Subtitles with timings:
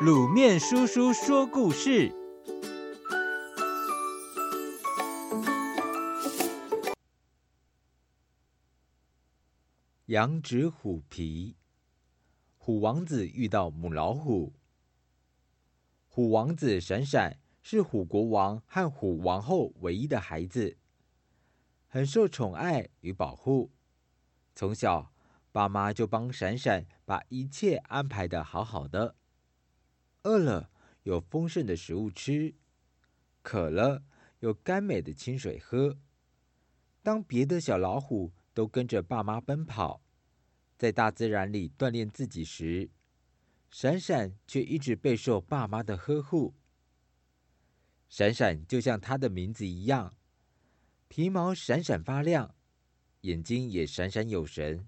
[0.00, 2.10] 卤面叔叔说故事：
[10.06, 11.54] 羊脂虎皮。
[12.56, 14.54] 虎王子遇到母老虎。
[16.08, 20.78] 虎王子闪闪是虎国王和虎王后唯一的孩子，
[21.86, 23.70] 很受宠爱与保护。
[24.54, 25.12] 从小，
[25.52, 29.16] 爸妈就帮闪闪把一切安排的好好的。
[30.22, 30.70] 饿了
[31.04, 32.54] 有丰盛的食物吃，
[33.42, 34.02] 渴了
[34.40, 35.98] 有甘美的清水喝。
[37.02, 40.02] 当别的小老虎都跟着爸妈奔跑，
[40.76, 42.90] 在大自然里锻炼自己时，
[43.70, 46.54] 闪闪却一直备受爸妈的呵护。
[48.08, 50.14] 闪闪就像它的名字一样，
[51.08, 52.54] 皮毛闪闪发亮，
[53.22, 54.86] 眼睛也闪闪有神。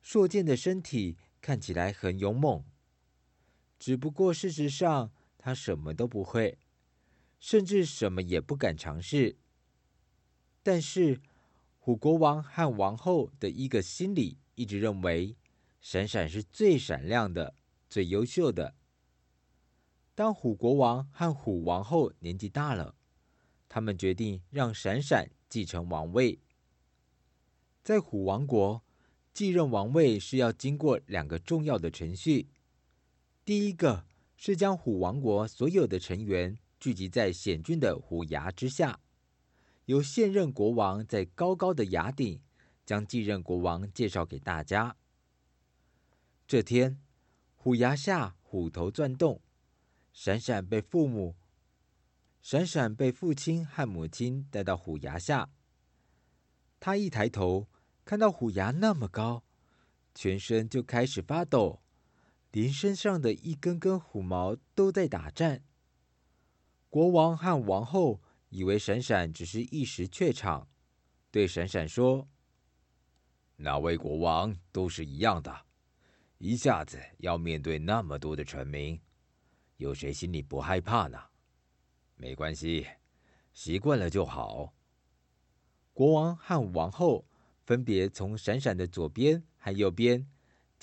[0.00, 2.64] 硕健的身体看起来很勇猛，
[3.84, 6.58] 只不过事实上他什么都不会，
[7.38, 9.36] 甚至什么也不敢尝试。
[10.62, 11.20] 但是
[11.78, 15.36] 虎国王和王后的一个心里一直认为，
[15.82, 17.56] 闪闪是最闪亮的、
[17.90, 18.74] 最优秀的。
[20.14, 22.94] 当虎国王和虎王后年纪大了，
[23.68, 26.40] 他们决定让闪闪继承王位。
[27.82, 28.82] 在虎王国，
[29.34, 32.48] 继任王位是要经过两个重要的程序。
[33.44, 34.06] 第一个
[34.36, 39.00] 是将虎王国所有的成员聚集在险峻的虎牙之下，
[39.84, 42.40] 由现任国王在高高的崖顶
[42.86, 44.96] 将继任国王介绍给大家。
[46.46, 46.98] 这天，
[47.54, 49.42] 虎牙下虎头钻动，
[50.12, 51.36] 闪闪被父母、
[52.40, 55.50] 闪闪被父亲和母亲带到虎牙下。
[56.80, 57.68] 他一抬头。
[58.06, 59.44] 看到虎牙那么高，
[60.14, 61.80] 全身就开始发抖，
[62.54, 65.64] 连身上的一根根虎毛都在打颤。
[66.88, 70.68] 国王和王后以为闪闪只是一时怯场，
[71.32, 72.28] 对闪闪说
[73.58, 75.66] ：“哪位国王都是一样的，
[76.38, 79.00] 一下子要面对那么多的臣民，
[79.78, 81.20] 有谁心里不害怕呢？
[82.14, 82.86] 没关系，
[83.52, 84.72] 习惯了就好。”
[85.92, 87.26] 国王和王后。
[87.66, 90.28] 分别从闪闪的左边和右边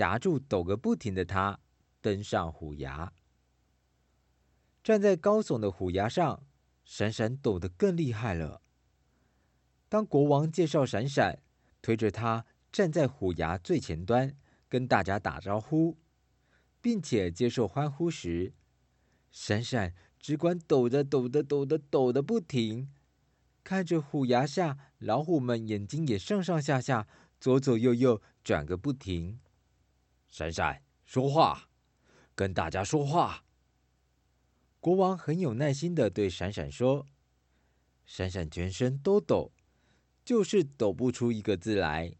[0.00, 1.60] 夹住抖个不停的他，
[2.00, 3.12] 登上虎牙。
[4.82, 6.46] 站在高耸的虎牙上，
[6.86, 8.62] 闪闪抖得更厉害了。
[9.90, 11.42] 当国王介绍闪闪，
[11.82, 14.34] 推着他站在虎牙最前端，
[14.70, 15.98] 跟大家打招呼，
[16.80, 18.54] 并且接受欢呼时，
[19.30, 22.90] 闪闪只管抖着抖着抖着抖得不停。
[23.62, 27.06] 看着虎牙下老虎们，眼睛也上上下下、
[27.38, 29.38] 左左右右转个不停。
[30.30, 31.68] 闪闪，说话，
[32.34, 33.44] 跟大家说话。
[34.78, 37.06] 国王很有耐心的对闪闪说
[38.06, 39.52] ：“闪闪全身都抖，
[40.24, 42.14] 就是抖不出一个字来。”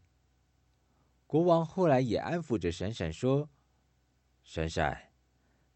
[1.26, 3.48] 国王后来也安抚着闪闪说
[4.42, 5.12] ：“闪闪，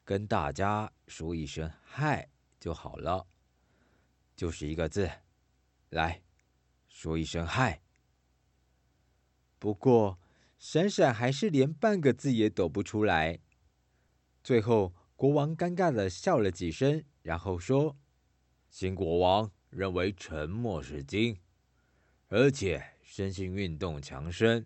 [0.04, 2.28] 跟大家说一声嗨
[2.58, 3.26] 就好了，
[4.34, 5.10] 就是一个字。”
[5.90, 6.20] 来，
[6.88, 7.80] 说一声嗨。
[9.60, 10.18] 不过，
[10.66, 13.38] 闪闪还是连半个字也抖不出来。
[14.42, 17.94] 最后，国王尴尬的笑了几声，然后说
[18.70, 21.38] ：“新国王认为沉默是金，
[22.28, 24.64] 而且身心运动强身，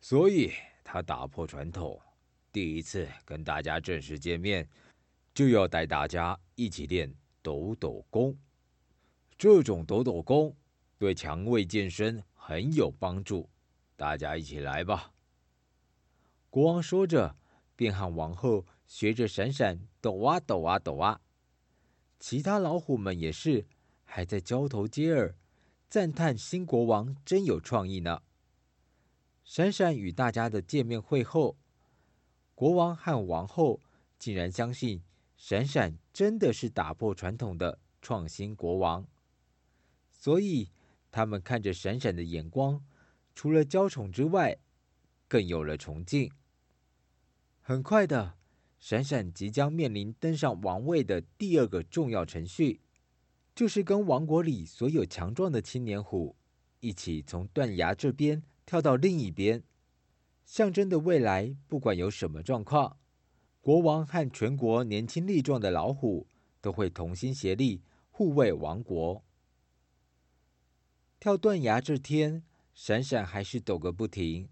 [0.00, 0.52] 所以
[0.84, 2.00] 他打破传统，
[2.52, 4.68] 第一次跟大家正式见面，
[5.34, 8.38] 就要带大家一起练抖抖功。”
[9.36, 10.56] 这种抖抖功
[10.98, 13.50] 对肠胃健身很有帮助，
[14.00, 15.12] 大家一起来吧。
[16.48, 17.36] 国王说着，
[17.76, 21.20] 便和王后学着闪闪抖啊抖啊抖啊。
[22.18, 23.66] 其他老虎们也是，
[24.02, 25.36] 还在交头接耳，
[25.90, 28.22] 赞叹新国王真有创意呢。
[29.44, 31.58] 闪闪与大家的见面会后，
[32.54, 33.82] 国王和王后
[34.18, 35.02] 竟然相信
[35.36, 39.06] 闪闪真的是打破传统的创新国王。
[40.10, 40.70] 所以，
[41.10, 42.82] 他们看着闪闪的眼光，
[43.40, 44.58] 除了娇宠之外，
[45.26, 46.30] 更有了崇敬。
[47.62, 48.34] 很快的，
[48.78, 52.82] 闪闪即将面临登上王位的第二个重要程序，
[53.54, 56.36] 就是跟王国里所有强壮的青年虎
[56.80, 59.62] 一起从断崖这边跳到另一边，
[60.44, 62.98] 象征的未来，不管有什么状况，
[63.62, 66.28] 国王和全国年轻力壮的老虎
[66.60, 69.24] 都会同心协力护卫王国。
[71.18, 72.42] 跳断崖这天，
[72.74, 74.48] 闪闪还是抖个不停。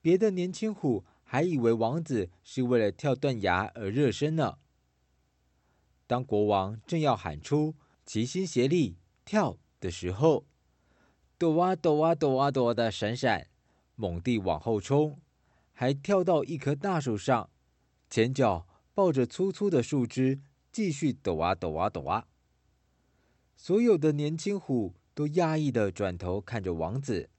[0.00, 4.58] 别的年轻虎还以为王子是为了跳断崖而热身呢。
[6.06, 7.74] 当国王正要喊出
[8.06, 10.46] “齐心协力跳”的时候，
[11.36, 13.48] 抖啊抖啊抖啊抖的闪闪
[13.96, 15.20] 猛地往后冲，
[15.72, 17.50] 还跳到一棵大树上，
[18.08, 20.40] 前脚抱着粗粗的树枝，
[20.70, 22.28] 继续抖啊抖啊抖啊。
[23.56, 27.30] 所有的年轻虎都讶异的转头看着王子。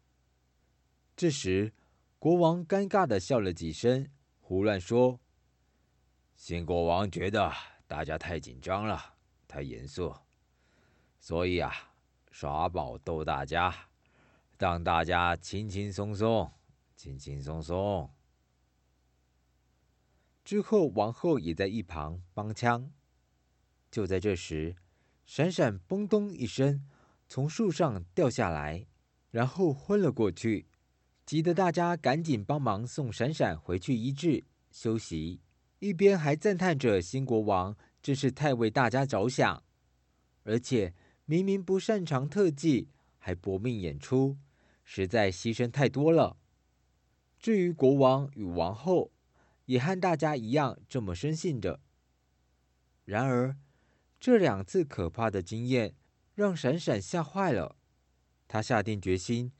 [1.15, 1.71] 这时，
[2.17, 4.09] 国王尴尬的笑了几声，
[4.39, 5.19] 胡乱说
[6.35, 7.53] ：“新国王觉得
[7.85, 9.13] 大家太紧张了，
[9.47, 10.11] 太严肃，
[11.19, 11.71] 所以啊，
[12.31, 13.71] 耍宝逗大家，
[14.57, 16.51] 让大家轻轻松松，
[16.95, 18.09] 轻轻松松。”
[20.43, 22.91] 之后，王后也在一旁帮腔。
[23.91, 24.75] 就在这时，
[25.27, 26.83] 闪闪“嘣咚”一声
[27.27, 28.87] 从树上掉下来，
[29.31, 30.67] 然后昏了过去。
[31.25, 35.41] 急得大家赶紧帮忙送闪闪回去医治休息，
[35.79, 39.61] 一边还赞叹着新国王真是太为大家着想，
[40.43, 40.93] 而且
[41.25, 42.87] 明明不擅长特技，
[43.17, 44.37] 还搏命演出，
[44.85, 46.37] 实在牺牲太多了。
[47.37, 49.11] 至于国王与王后，
[49.65, 51.81] 也和大家一样这么深信着。
[53.03, 53.57] 然而，
[54.17, 55.93] 这两次可怕的经验
[56.37, 57.77] 让闪闪吓坏了，
[58.47, 59.51] 他下定决心。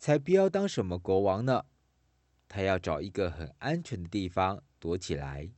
[0.00, 1.66] 才不要当什么国王呢！
[2.48, 5.52] 他要找一个很安全的地方躲起来。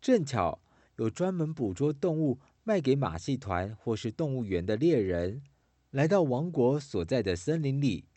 [0.00, 0.60] 正巧
[0.96, 5.44] 有专门捕捉动物卖给马戏团或是动物园的猎人
[5.90, 8.08] 来到王国所在的森林里。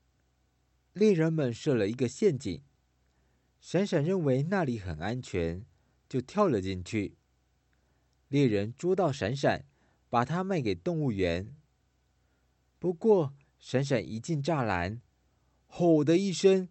[0.93, 2.63] 猎人们设了一个陷阱，
[3.61, 5.63] 闪闪认为那里很安全，
[6.09, 7.15] 就跳了进去。
[8.27, 9.65] 猎人捉到闪闪，
[10.13, 11.55] 把它卖给动物园。
[12.77, 15.01] 不过，闪闪一进栅栏，
[15.65, 16.69] 吼的一声，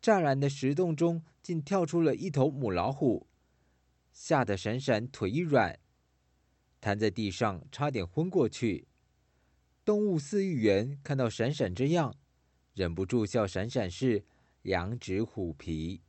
[0.00, 3.26] 栅栏的石洞中竟跳出了一头母老虎，
[4.10, 5.78] 吓得闪闪腿一软，
[6.80, 8.88] 瘫在地上，差点昏过去。
[9.84, 12.16] 动物饲育员看到闪闪这样，
[12.72, 14.24] 忍不住笑闪闪是
[14.62, 16.00] 羊脂虎皮。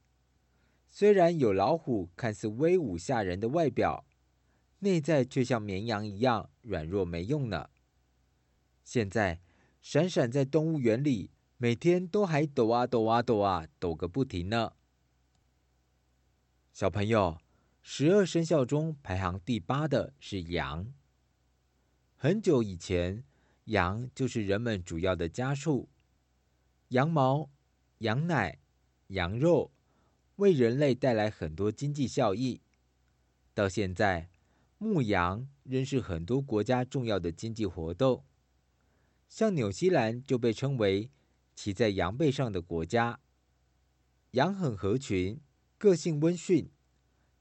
[0.88, 4.06] 虽然有老虎看似威武吓人的外表，
[4.80, 7.70] 内在却像绵羊一样软弱没用呢。
[8.84, 9.40] 现在，
[9.82, 11.32] 闪闪在动物园里。
[11.62, 14.72] 每天都还抖啊抖啊抖啊抖个不停呢。
[16.72, 17.38] 小朋友，
[17.82, 20.94] 十二生肖中排行第八的是羊。
[22.16, 23.26] 很久以前，
[23.66, 25.90] 羊就是人们主要的家畜，
[26.88, 27.50] 羊毛、
[27.98, 28.60] 羊奶、
[29.08, 29.74] 羊肉
[30.38, 32.62] 为人类带来很多经济效益。
[33.54, 34.29] 到现在，
[34.80, 38.24] 牧羊仍是很多国家重要的经济活动。
[39.28, 41.12] 像纽西兰就被称为
[41.54, 43.20] 骑在羊背上的国家，
[44.32, 45.40] 羊很合群，
[45.78, 46.72] 个性温驯，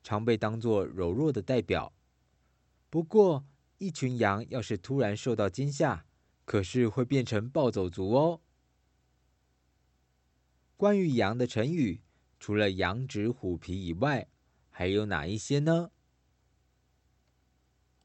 [0.02, 1.94] 常被当作柔弱的代表。
[2.90, 3.46] 不过，
[3.78, 6.04] 一群羊要是突然受到惊吓，
[6.44, 8.40] 可是会变成暴走族哦。
[10.76, 12.02] 关于羊的成语，
[12.40, 14.28] 除了羊脂虎皮以外，
[14.70, 15.92] 还有哪一些呢？